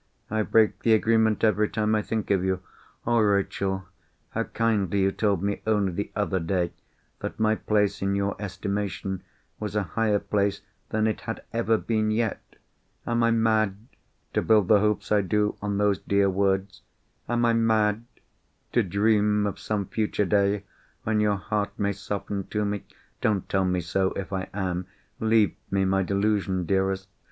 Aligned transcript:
I 0.31 0.41
break 0.41 0.79
the 0.79 0.95
agreement 0.95 1.43
every 1.43 1.69
time 1.69 1.93
I 1.93 2.01
think 2.01 2.31
of 2.31 2.43
you. 2.43 2.61
Oh, 3.05 3.19
Rachel! 3.19 3.85
how 4.31 4.45
kindly 4.45 5.01
you 5.01 5.11
told 5.11 5.43
me, 5.43 5.61
only 5.67 5.91
the 5.91 6.11
other 6.15 6.39
day, 6.39 6.71
that 7.19 7.39
my 7.39 7.53
place 7.53 8.01
in 8.01 8.15
your 8.15 8.35
estimation 8.41 9.21
was 9.59 9.75
a 9.75 9.83
higher 9.93 10.17
place 10.17 10.61
than 10.89 11.05
it 11.05 11.21
had 11.21 11.43
ever 11.53 11.77
been 11.77 12.09
yet! 12.09 12.41
Am 13.05 13.21
I 13.21 13.29
mad 13.29 13.77
to 14.33 14.41
build 14.41 14.69
the 14.69 14.79
hopes 14.79 15.11
I 15.11 15.21
do 15.21 15.55
on 15.61 15.77
those 15.77 15.99
dear 15.99 16.31
words? 16.31 16.81
Am 17.29 17.45
I 17.45 17.53
mad 17.53 18.03
to 18.71 18.81
dream 18.81 19.45
of 19.45 19.59
some 19.59 19.85
future 19.85 20.25
day 20.25 20.63
when 21.03 21.19
your 21.19 21.37
heart 21.37 21.77
may 21.77 21.91
soften 21.93 22.45
to 22.47 22.65
me? 22.65 22.85
Don't 23.21 23.47
tell 23.47 23.65
me 23.65 23.81
so, 23.81 24.13
if 24.13 24.33
I 24.33 24.49
am! 24.51 24.87
Leave 25.19 25.55
me 25.69 25.85
my 25.85 26.01
delusion, 26.01 26.65
dearest! 26.65 27.07